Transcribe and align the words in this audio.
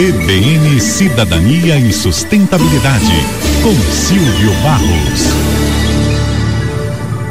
CBN 0.00 0.80
Cidadania 0.80 1.76
e 1.76 1.92
Sustentabilidade, 1.92 3.12
com 3.62 3.74
Silvio 3.92 4.50
Barros. 4.62 5.26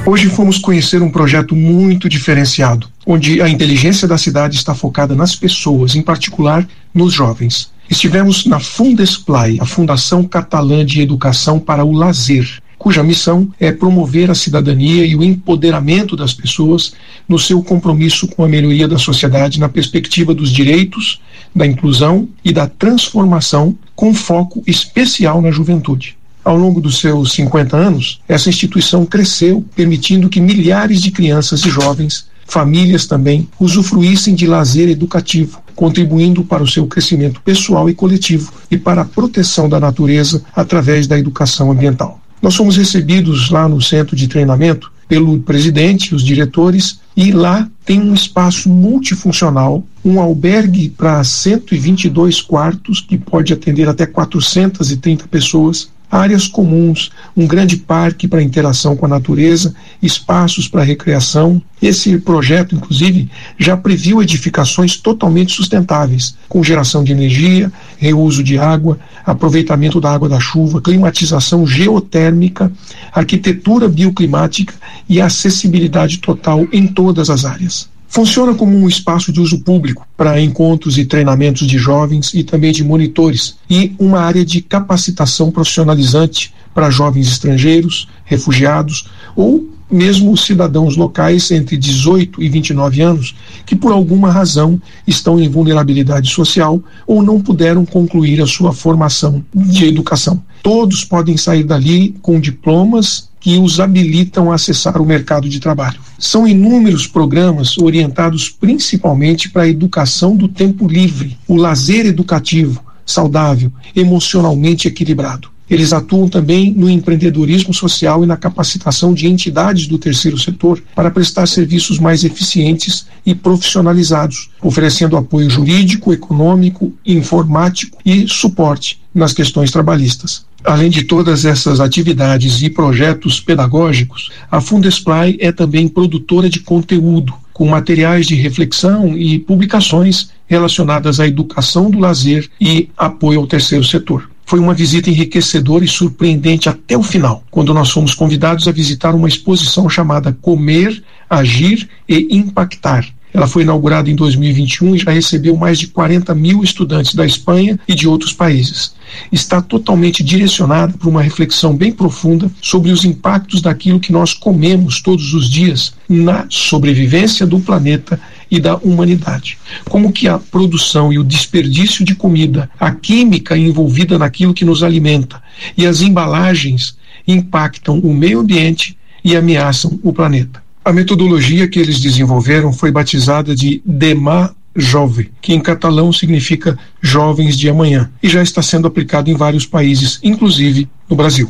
Hoje 0.06 0.30
fomos 0.30 0.60
conhecer 0.60 1.02
um 1.02 1.10
projeto 1.10 1.56
muito 1.56 2.08
diferenciado, 2.08 2.88
onde 3.08 3.42
a 3.42 3.50
inteligência 3.50 4.08
da 4.08 4.20
cidade 4.20 4.56
está 4.56 4.76
focada 4.76 5.16
nas 5.16 5.36
pessoas, 5.36 5.96
em 5.96 6.04
particular 6.04 6.64
nos 6.94 7.12
jovens. 7.12 7.72
Estivemos 7.90 8.46
na 8.46 8.60
Fundesplai, 8.60 9.58
a 9.60 9.66
Fundação 9.66 10.24
Catalã 10.24 10.86
de 10.86 11.02
Educação 11.02 11.60
para 11.60 11.84
o 11.84 11.92
Lazer, 11.92 12.62
cuja 12.80 13.04
missão 13.04 13.52
é 13.60 13.74
promover 13.74 14.32
a 14.32 14.36
cidadania 14.36 15.06
e 15.06 15.14
o 15.14 15.22
empoderamento 15.22 16.16
das 16.16 16.34
pessoas 16.34 16.94
no 17.28 17.38
seu 17.38 17.62
compromisso 17.62 18.26
com 18.30 18.42
a 18.42 18.48
melhoria 18.48 18.88
da 18.88 18.98
sociedade 18.98 19.60
na 19.60 19.68
perspectiva 19.68 20.34
dos 20.34 20.50
direitos, 20.50 21.22
da 21.54 21.68
inclusão 21.68 22.30
e 22.44 22.54
da 22.54 22.68
transformação, 22.68 23.78
com 23.94 24.14
foco 24.14 24.64
especial 24.66 25.42
na 25.42 25.52
juventude. 25.52 26.18
Ao 26.44 26.56
longo 26.56 26.80
dos 26.80 27.00
seus 27.00 27.34
50 27.34 27.76
anos, 27.76 28.22
essa 28.28 28.48
instituição 28.48 29.06
cresceu, 29.06 29.64
permitindo 29.76 30.30
que 30.30 30.40
milhares 30.40 31.02
de 31.02 31.12
crianças 31.12 31.66
e 31.66 31.70
jovens, 31.70 32.28
famílias 32.46 33.06
também, 33.06 33.48
usufruíssem 33.60 34.34
de 34.34 34.48
lazer 34.48 34.88
educativo, 34.88 35.62
contribuindo 35.76 36.46
para 36.46 36.64
o 36.64 36.68
seu 36.68 36.88
crescimento 36.88 37.42
pessoal 37.42 37.90
e 37.90 37.94
coletivo 37.94 38.54
e 38.72 38.78
para 38.78 39.02
a 39.02 39.06
proteção 39.06 39.68
da 39.68 39.82
natureza 39.82 40.42
através 40.56 41.08
da 41.08 41.20
educação 41.20 41.70
ambiental. 41.72 42.22
Nós 42.42 42.56
fomos 42.56 42.78
recebidos 42.78 43.50
lá 43.50 43.68
no 43.68 43.82
centro 43.82 44.16
de 44.16 44.28
treinamento 44.28 44.92
pelo 45.08 45.40
presidente, 45.40 46.14
os 46.14 46.24
diretores, 46.24 47.00
e 47.18 47.32
lá 47.32 47.68
tem 47.84 48.00
um 48.00 48.14
espaço 48.14 48.70
multifuncional, 48.70 49.84
um 50.06 50.22
albergue 50.22 50.90
para 50.90 51.24
122 51.24 52.42
quartos, 52.42 53.02
que 53.02 53.18
pode 53.18 53.52
atender 53.52 53.90
até 53.90 54.06
430 54.06 55.28
pessoas, 55.28 55.90
áreas 56.12 56.48
comuns, 56.48 57.12
um 57.36 57.46
grande 57.46 57.78
parque 57.78 58.28
para 58.28 58.42
interação 58.42 58.96
com 58.96 59.06
a 59.06 59.10
natureza, 59.10 59.76
espaços 60.02 60.68
para 60.68 60.84
recreação. 60.84 61.62
Esse 61.82 62.18
projeto, 62.18 62.76
inclusive, 62.76 63.30
já 63.58 63.78
previu 63.78 64.22
edificações 64.22 64.98
totalmente 64.98 65.54
sustentáveis, 65.54 66.36
com 66.48 66.64
geração 66.64 67.04
de 67.04 67.12
energia, 67.12 67.72
reuso 67.98 68.44
de 68.44 68.58
água, 68.58 68.98
aproveitamento 69.26 70.02
da 70.02 70.12
água 70.12 70.28
da 70.28 70.40
chuva, 70.40 70.82
climatização 70.82 71.66
geotérmica, 71.66 72.72
arquitetura 73.14 73.88
bioclimática 73.88 74.74
e 75.08 75.22
acessibilidade 75.22 76.18
total 76.18 76.68
em 76.72 76.88
todas 76.88 77.30
as 77.30 77.46
áreas. 77.46 77.90
Funciona 78.10 78.56
como 78.56 78.76
um 78.76 78.88
espaço 78.88 79.32
de 79.32 79.40
uso 79.40 79.60
público 79.60 80.06
para 80.18 80.42
encontros 80.42 80.98
e 80.98 81.06
treinamentos 81.06 81.68
de 81.68 81.78
jovens 81.78 82.34
e 82.34 82.44
também 82.44 82.72
de 82.72 82.84
monitores, 82.84 83.56
e 83.70 83.94
uma 84.00 84.20
área 84.20 84.44
de 84.44 84.62
capacitação 84.62 85.52
profissionalizante 85.52 86.52
para 86.74 86.90
jovens 86.90 87.28
estrangeiros, 87.28 88.10
refugiados 88.26 89.08
ou 89.36 89.70
mesmo 89.92 90.36
cidadãos 90.36 90.96
locais 90.96 91.52
entre 91.52 91.78
18 91.78 92.42
e 92.42 92.50
29 92.50 93.02
anos 93.02 93.36
que, 93.66 93.76
por 93.76 93.92
alguma 93.92 94.32
razão, 94.32 94.82
estão 95.06 95.40
em 95.40 95.48
vulnerabilidade 95.48 96.32
social 96.32 96.82
ou 97.08 97.24
não 97.24 97.40
puderam 97.40 97.86
concluir 97.86 98.42
a 98.42 98.48
sua 98.48 98.72
formação 98.72 99.44
de 99.54 99.86
educação. 99.86 100.44
Todos 100.64 101.04
podem 101.04 101.38
sair 101.38 101.64
dali 101.64 102.16
com 102.22 102.40
diplomas 102.40 103.29
que 103.40 103.58
os 103.58 103.80
habilitam 103.80 104.52
a 104.52 104.56
acessar 104.56 105.02
o 105.02 105.06
mercado 105.06 105.48
de 105.48 105.60
trabalho. 105.60 106.00
São 106.18 106.48
inúmeros 106.48 107.08
programas 107.08 107.78
orientados 107.78 108.50
principalmente 108.50 109.50
para 109.50 109.64
a 109.64 109.70
educação 109.70 110.36
do 110.36 110.48
tempo 110.48 110.88
livre, 110.88 111.38
o 111.48 111.56
lazer 111.56 112.06
educativo, 112.06 112.84
saudável, 113.06 113.72
emocionalmente 113.96 114.88
equilibrado. 114.88 115.50
Eles 115.70 115.94
atuam 115.94 116.28
também 116.28 116.74
no 116.74 116.90
empreendedorismo 116.90 117.74
social 117.74 118.24
e 118.24 118.28
na 118.28 118.36
capacitação 118.36 119.14
de 119.14 119.28
entidades 119.28 119.86
do 119.86 120.00
terceiro 120.00 120.38
setor 120.38 120.82
para 120.96 121.12
prestar 121.12 121.48
serviços 121.48 122.00
mais 122.00 122.24
eficientes 122.24 123.06
e 123.24 123.36
profissionalizados, 123.36 124.50
oferecendo 124.62 125.16
apoio 125.16 125.48
jurídico, 125.48 126.12
econômico, 126.12 126.92
informático 127.06 128.00
e 128.04 128.28
suporte 128.28 129.00
nas 129.14 129.32
questões 129.32 129.70
trabalhistas. 129.70 130.49
Além 130.64 130.90
de 130.90 131.04
todas 131.04 131.46
essas 131.46 131.80
atividades 131.80 132.62
e 132.62 132.70
projetos 132.70 133.40
pedagógicos, 133.40 134.30
a 134.52 134.60
Fundesplai 134.60 135.38
é 135.40 135.52
também 135.52 135.88
produtora 135.88 136.50
de 136.50 136.60
conteúdo, 136.60 137.34
com 137.54 137.68
materiais 137.68 138.26
de 138.26 138.36
reflexão 138.36 139.18
e 139.18 139.40
publicações 139.40 140.32
relacionadas 140.48 141.20
à 141.20 141.28
educação 141.28 141.90
do 141.90 142.00
lazer 142.00 142.50
e 142.60 142.90
apoio 142.98 143.40
ao 143.40 143.48
terceiro 143.48 143.84
setor. 143.84 144.30
Foi 144.46 144.60
uma 144.60 144.74
visita 144.74 145.10
enriquecedora 145.10 145.86
e 145.86 145.88
surpreendente 145.88 146.68
até 146.68 146.98
o 146.98 147.04
final, 147.04 147.44
quando 147.52 147.74
nós 147.74 147.92
fomos 147.92 148.14
convidados 148.14 148.68
a 148.68 148.72
visitar 148.72 149.14
uma 149.14 149.28
exposição 149.28 149.90
chamada 149.90 150.36
Comer, 150.42 151.04
Agir 151.30 151.88
e 152.08 152.36
Impactar, 152.36 153.06
ela 153.34 153.48
foi 153.48 153.64
inaugurada 153.64 154.10
em 154.10 154.16
2021 154.16 154.96
e 154.96 155.00
já 155.00 155.12
recebeu 155.12 155.56
mais 155.56 155.78
de 155.78 155.88
40 155.88 156.34
mil 156.34 156.64
estudantes 156.64 157.14
da 157.14 157.26
Espanha 157.26 157.80
e 157.88 157.94
de 157.94 158.08
outros 158.08 158.34
países. 158.34 158.94
Está 159.32 159.62
totalmente 159.62 160.24
direcionada 160.24 160.94
para 160.94 161.10
uma 161.10 161.22
reflexão 161.22 161.76
bem 161.76 161.92
profunda 161.92 162.52
sobre 162.62 162.92
os 162.92 163.06
impactos 163.06 163.62
daquilo 163.62 164.00
que 164.00 164.12
nós 164.12 164.34
comemos 164.34 165.02
todos 165.02 165.34
os 165.34 165.50
dias 165.50 165.94
na 166.08 166.46
sobrevivência 166.50 167.46
do 167.46 167.60
planeta 167.60 168.20
e 168.50 168.60
da 168.60 168.78
humanidade. 168.78 169.58
Como 169.86 170.12
que 170.12 170.28
a 170.28 170.40
produção 170.40 171.14
e 171.14 171.20
o 171.20 171.24
desperdício 171.24 172.04
de 172.04 172.16
comida, 172.16 172.70
a 172.80 172.92
química 172.92 173.58
envolvida 173.58 174.18
naquilo 174.18 174.54
que 174.54 174.66
nos 174.66 174.84
alimenta 174.84 175.42
e 175.78 175.86
as 175.86 176.02
embalagens 176.02 176.98
impactam 177.28 178.00
o 178.00 178.14
meio 178.14 178.40
ambiente 178.40 178.98
e 179.24 179.36
ameaçam 179.36 180.00
o 180.02 180.12
planeta. 180.12 180.64
A 180.90 180.92
metodologia 180.92 181.68
que 181.68 181.78
eles 181.78 182.00
desenvolveram 182.00 182.74
foi 182.74 182.92
batizada 182.92 183.56
de 183.56 183.80
Demà 183.86 184.56
Jove, 184.76 185.30
que 185.40 185.54
em 185.54 185.60
catalão 185.60 186.12
significa 186.12 186.80
jovens 187.00 187.56
de 187.56 187.70
amanhã, 187.70 188.10
e 188.24 188.28
já 188.28 188.42
está 188.42 188.60
sendo 188.64 188.88
aplicado 188.88 189.30
em 189.30 189.36
vários 189.36 189.68
países, 189.68 190.20
inclusive 190.24 190.90
no 191.08 191.16
Brasil. 191.16 191.48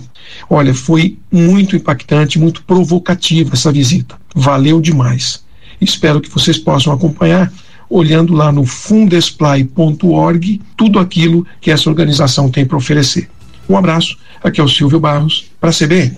Olha, 0.49 0.73
foi 0.73 1.17
muito 1.31 1.73
impactante, 1.73 2.37
muito 2.37 2.63
provocativa 2.63 3.53
essa 3.53 3.71
visita. 3.71 4.17
Valeu 4.35 4.81
demais. 4.81 5.41
Espero 5.79 6.19
que 6.19 6.29
vocês 6.29 6.57
possam 6.57 6.91
acompanhar 6.91 7.49
olhando 7.89 8.33
lá 8.33 8.51
no 8.51 8.65
fundesplay.org 8.65 10.61
tudo 10.75 10.99
aquilo 10.99 11.47
que 11.61 11.71
essa 11.71 11.89
organização 11.89 12.51
tem 12.51 12.65
para 12.65 12.75
oferecer. 12.75 13.29
Um 13.69 13.77
abraço, 13.77 14.17
aqui 14.43 14.59
é 14.59 14.63
o 14.65 14.67
Silvio 14.67 14.99
Barros, 14.99 15.49
para 15.61 15.69
a 15.69 15.73
CBN. 15.73 16.17